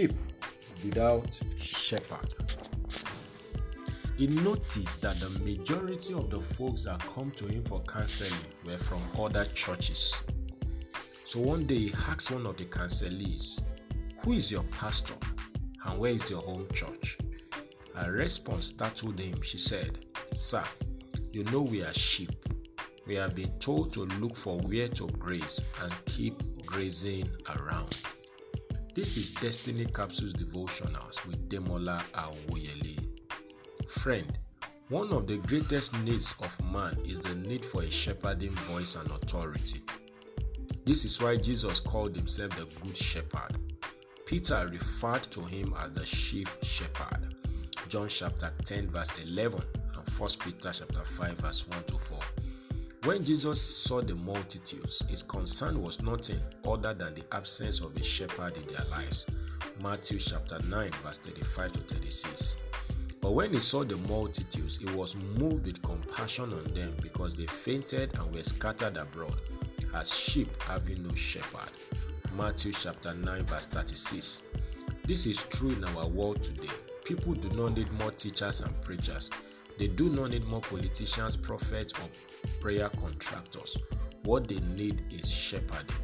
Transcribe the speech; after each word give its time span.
sheep 0.00 0.14
without 0.82 1.38
shepherd. 1.58 2.34
He 4.16 4.28
noticed 4.28 5.02
that 5.02 5.16
the 5.16 5.38
majority 5.44 6.14
of 6.14 6.30
the 6.30 6.40
folks 6.40 6.84
that 6.84 7.00
come 7.00 7.30
to 7.32 7.46
him 7.46 7.64
for 7.64 7.80
counseling 7.82 8.32
were 8.64 8.78
from 8.78 9.00
other 9.18 9.44
churches. 9.46 10.14
So 11.26 11.40
one 11.40 11.66
day 11.66 11.78
he 11.78 11.94
asked 12.08 12.30
one 12.30 12.46
of 12.46 12.56
the 12.56 12.64
counselees, 12.64 13.60
Who 14.20 14.32
is 14.32 14.50
your 14.50 14.62
pastor 14.64 15.14
and 15.84 15.98
where 15.98 16.12
is 16.12 16.30
your 16.30 16.42
home 16.42 16.66
church? 16.72 17.18
Her 17.94 18.12
response 18.12 18.66
startled 18.66 19.18
him. 19.18 19.42
She 19.42 19.58
said, 19.58 20.06
Sir, 20.32 20.64
you 21.30 21.44
know 21.44 21.60
we 21.60 21.82
are 21.82 21.92
sheep. 21.92 22.30
We 23.06 23.16
have 23.16 23.34
been 23.34 23.52
told 23.58 23.92
to 23.94 24.04
look 24.04 24.36
for 24.36 24.56
where 24.60 24.88
to 24.88 25.08
graze 25.08 25.62
and 25.82 25.92
keep 26.06 26.64
grazing 26.64 27.28
around. 27.48 28.02
This 28.92 29.16
is 29.16 29.30
Destiny 29.30 29.86
Capsules 29.86 30.32
Devotionals 30.32 31.24
with 31.24 31.48
Demola 31.48 32.02
Awoyele. 32.12 32.98
Friend, 33.88 34.36
one 34.88 35.12
of 35.12 35.28
the 35.28 35.36
greatest 35.36 35.96
needs 36.02 36.34
of 36.40 36.72
man 36.72 36.98
is 37.04 37.20
the 37.20 37.36
need 37.36 37.64
for 37.64 37.84
a 37.84 37.90
shepherding 37.90 38.54
voice 38.66 38.96
and 38.96 39.08
authority. 39.12 39.80
This 40.84 41.04
is 41.04 41.22
why 41.22 41.36
Jesus 41.36 41.78
called 41.78 42.16
himself 42.16 42.50
the 42.56 42.66
Good 42.84 42.96
Shepherd. 42.96 43.58
Peter 44.26 44.68
referred 44.68 45.22
to 45.22 45.42
him 45.42 45.72
as 45.78 45.92
the 45.92 46.04
chief 46.04 46.52
shepherd. 46.62 47.36
John 47.88 48.08
chapter 48.08 48.52
10, 48.64 48.88
verse 48.88 49.14
11, 49.22 49.62
and 49.94 50.08
1 50.18 50.30
Peter 50.40 50.72
chapter 50.72 51.04
5, 51.04 51.38
verse 51.38 51.68
1 51.68 51.84
to 51.84 51.96
4. 51.96 52.18
When 53.04 53.24
Jesus 53.24 53.62
saw 53.62 54.02
the 54.02 54.14
multitudes, 54.14 55.02
his 55.08 55.22
concern 55.22 55.80
was 55.80 56.02
nothing 56.02 56.38
other 56.66 56.92
than 56.92 57.14
the 57.14 57.24
absence 57.32 57.80
of 57.80 57.96
a 57.96 58.02
shepherd 58.02 58.58
in 58.58 58.74
their 58.74 58.84
lives. 58.90 59.26
Matthew 59.82 60.18
chapter 60.18 60.58
9, 60.68 60.90
verse 61.02 61.16
35 61.16 61.72
to 61.72 61.78
36. 61.94 62.58
But 63.22 63.32
when 63.32 63.54
he 63.54 63.58
saw 63.58 63.84
the 63.84 63.96
multitudes, 63.96 64.76
he 64.76 64.84
was 64.94 65.16
moved 65.16 65.64
with 65.64 65.80
compassion 65.80 66.52
on 66.52 66.74
them 66.74 66.94
because 67.00 67.34
they 67.34 67.46
fainted 67.46 68.12
and 68.18 68.34
were 68.34 68.42
scattered 68.42 68.98
abroad, 68.98 69.40
as 69.94 70.14
sheep 70.14 70.50
having 70.62 71.02
no 71.02 71.14
shepherd. 71.14 71.70
Matthew 72.36 72.72
chapter 72.72 73.14
9, 73.14 73.46
verse 73.46 73.64
36. 73.64 74.42
This 75.06 75.24
is 75.24 75.42
true 75.44 75.70
in 75.70 75.84
our 75.84 76.06
world 76.06 76.42
today. 76.42 76.68
People 77.06 77.32
do 77.32 77.48
not 77.56 77.78
need 77.78 77.90
more 77.92 78.10
teachers 78.10 78.60
and 78.60 78.78
preachers 78.82 79.30
they 79.78 79.88
do 79.88 80.08
not 80.10 80.30
need 80.30 80.46
more 80.46 80.60
politicians, 80.60 81.36
prophets, 81.36 81.92
or 81.94 82.08
prayer 82.60 82.88
contractors. 82.88 83.76
What 84.24 84.48
they 84.48 84.60
need 84.60 85.02
is 85.10 85.30
shepherding. 85.30 85.96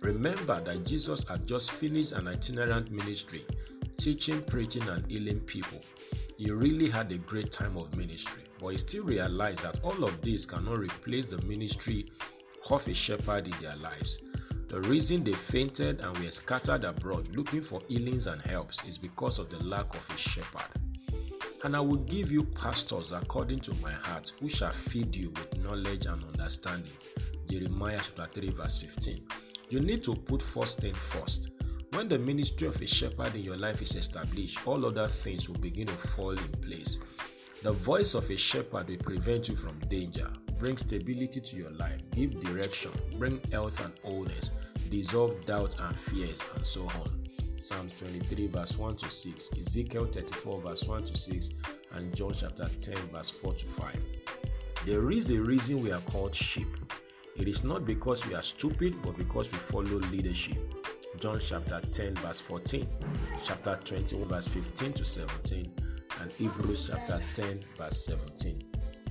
Remember 0.00 0.60
that 0.60 0.84
Jesus 0.84 1.24
had 1.28 1.46
just 1.46 1.72
finished 1.72 2.12
an 2.12 2.28
itinerant 2.28 2.90
ministry, 2.90 3.44
teaching, 3.96 4.42
preaching, 4.42 4.88
and 4.88 5.04
healing 5.10 5.40
people. 5.40 5.80
He 6.38 6.50
really 6.50 6.88
had 6.88 7.10
a 7.12 7.18
great 7.18 7.50
time 7.50 7.76
of 7.76 7.94
ministry, 7.96 8.44
but 8.60 8.68
he 8.68 8.78
still 8.78 9.04
realized 9.04 9.62
that 9.62 9.82
all 9.82 10.04
of 10.04 10.20
this 10.22 10.46
cannot 10.46 10.78
replace 10.78 11.26
the 11.26 11.40
ministry 11.42 12.06
of 12.70 12.86
a 12.86 12.94
shepherd 12.94 13.46
in 13.46 13.54
their 13.62 13.76
lives. 13.76 14.18
The 14.68 14.80
reason 14.82 15.22
they 15.22 15.32
fainted 15.32 16.00
and 16.00 16.16
were 16.18 16.30
scattered 16.30 16.84
abroad 16.84 17.34
looking 17.36 17.62
for 17.62 17.80
healings 17.88 18.26
and 18.26 18.42
helps 18.42 18.82
is 18.84 18.98
because 18.98 19.38
of 19.38 19.48
the 19.48 19.62
lack 19.62 19.94
of 19.94 20.10
a 20.10 20.18
shepherd. 20.18 20.68
And 21.66 21.74
I 21.74 21.80
will 21.80 21.96
give 21.96 22.30
you 22.30 22.44
pastors 22.44 23.10
according 23.10 23.58
to 23.62 23.74
my 23.82 23.90
heart, 23.90 24.32
who 24.38 24.48
shall 24.48 24.70
feed 24.70 25.16
you 25.16 25.30
with 25.30 25.58
knowledge 25.64 26.06
and 26.06 26.22
understanding. 26.22 26.92
Jeremiah 27.50 27.98
chapter 28.00 28.40
3, 28.40 28.50
verse 28.50 28.78
15. 28.78 29.26
You 29.70 29.80
need 29.80 30.04
to 30.04 30.14
put 30.14 30.40
first 30.40 30.78
thing 30.78 30.94
first. 30.94 31.50
When 31.90 32.06
the 32.06 32.20
ministry 32.20 32.68
of 32.68 32.80
a 32.80 32.86
shepherd 32.86 33.34
in 33.34 33.40
your 33.40 33.56
life 33.56 33.82
is 33.82 33.96
established, 33.96 34.64
all 34.64 34.86
other 34.86 35.08
things 35.08 35.48
will 35.48 35.58
begin 35.58 35.88
to 35.88 35.94
fall 35.94 36.38
in 36.38 36.52
place. 36.62 37.00
The 37.64 37.72
voice 37.72 38.14
of 38.14 38.30
a 38.30 38.36
shepherd 38.36 38.88
will 38.88 38.98
prevent 38.98 39.48
you 39.48 39.56
from 39.56 39.76
danger, 39.88 40.30
bring 40.60 40.76
stability 40.76 41.40
to 41.40 41.56
your 41.56 41.72
life, 41.72 42.00
give 42.12 42.38
direction, 42.38 42.92
bring 43.18 43.40
health 43.50 43.84
and 43.84 43.92
wholeness, 44.04 44.68
dissolve 44.88 45.44
doubt 45.46 45.74
and 45.80 45.96
fears, 45.96 46.44
and 46.54 46.64
so 46.64 46.82
on. 46.84 47.10
Psalm 47.58 47.88
23, 47.98 48.48
verse 48.48 48.76
1 48.76 48.96
to 48.96 49.10
6, 49.10 49.50
Ezekiel 49.58 50.06
34, 50.06 50.60
verse 50.60 50.84
1 50.84 51.04
to 51.04 51.16
6, 51.16 51.50
and 51.92 52.14
John 52.14 52.32
chapter 52.32 52.68
10, 52.80 52.96
verse 53.12 53.30
4 53.30 53.54
to 53.54 53.66
5. 53.66 53.96
There 54.84 55.10
is 55.10 55.30
a 55.30 55.40
reason 55.40 55.82
we 55.82 55.90
are 55.90 56.00
called 56.02 56.34
sheep. 56.34 56.68
It 57.34 57.48
is 57.48 57.64
not 57.64 57.86
because 57.86 58.26
we 58.26 58.34
are 58.34 58.42
stupid, 58.42 59.00
but 59.02 59.16
because 59.16 59.50
we 59.50 59.58
follow 59.58 59.98
leadership. 60.10 60.58
John 61.18 61.38
chapter 61.40 61.80
10, 61.80 62.16
verse 62.16 62.40
14, 62.40 62.86
chapter 63.42 63.78
21, 63.84 64.28
verse 64.28 64.48
15 64.48 64.92
to 64.92 65.04
17, 65.04 65.72
and 66.20 66.32
Hebrews 66.32 66.90
chapter 66.92 67.20
10, 67.32 67.64
verse 67.78 68.04
17. 68.04 68.62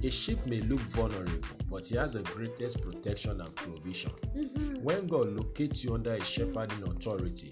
A 0.04 0.10
sheep 0.12 0.46
may 0.46 0.62
look 0.62 0.82
vulnerable, 0.82 1.40
but 1.72 1.88
he 1.88 1.96
has 1.96 2.14
the 2.14 2.22
greatest 2.22 2.80
protection 2.82 3.42
and 3.42 3.56
provision. 3.56 4.12
Mm-hmm. 4.36 4.84
When 4.84 5.08
God 5.08 5.30
locates 5.30 5.84
you 5.84 5.96
under 5.96 6.14
a 6.14 6.24
shepherding 6.24 6.84
authority, 6.84 7.50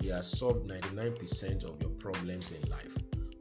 he 0.00 0.08
has 0.08 0.30
solved 0.30 0.68
99% 0.68 1.64
of 1.64 1.80
your 1.80 1.90
problems 1.92 2.52
in 2.52 2.68
life. 2.70 2.96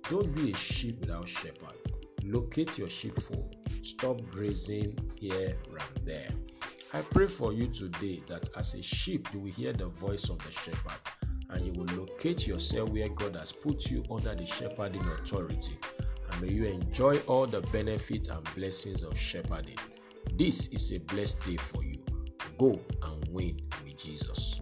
Don't 0.10 0.34
be 0.36 0.52
a 0.52 0.56
sheep 0.56 1.00
without 1.02 1.28
shepherd. 1.28 1.76
Locate 2.24 2.78
your 2.78 2.90
sheepfold. 2.90 3.56
Stop 3.84 4.22
grazing 4.32 4.98
here 5.16 5.58
and 5.68 6.06
there. 6.08 6.30
I 6.94 7.02
pray 7.02 7.28
for 7.28 7.54
you 7.54 7.68
today 7.68 8.22
that 8.28 8.50
as 8.56 8.76
a 8.76 8.82
sheep, 8.84 9.28
you 9.34 9.40
will 9.40 9.52
hear 9.52 9.74
the 9.74 9.88
voice 9.88 10.30
of 10.30 10.38
the 10.40 10.52
shepherd 10.52 11.00
and 11.50 11.66
you 11.66 11.74
will 11.74 11.96
locate 11.98 12.48
yourself 12.48 12.90
where 12.90 13.10
God 13.10 13.36
has 13.36 13.52
put 13.52 13.90
you 13.90 14.04
under 14.12 14.36
the 14.36 14.46
shepherding 14.46 15.06
authority. 15.20 15.78
And 16.32 16.42
may 16.42 16.50
you 16.52 16.66
enjoy 16.66 17.18
all 17.28 17.46
the 17.46 17.62
benefits 17.62 18.28
and 18.30 18.44
blessings 18.56 19.04
of 19.04 19.18
shepherding. 19.18 19.78
This 20.34 20.68
is 20.68 20.92
a 20.92 21.00
blessed 21.00 21.44
day 21.46 21.58
for 21.58 21.84
you. 21.84 22.04
Go 22.58 22.80
and 23.04 23.28
win 23.30 23.60
with 23.84 23.98
Jesus. 23.98 24.53